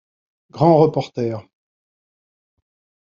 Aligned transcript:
Grand 0.51 0.79
reporter. 0.81 1.47